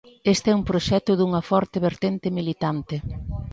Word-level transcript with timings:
Este 0.33 0.47
é 0.49 0.57
un 0.59 0.63
proxecto 0.69 1.11
dunha 1.15 1.41
forte 1.49 1.77
vertente 1.87 2.27
militante. 2.37 2.95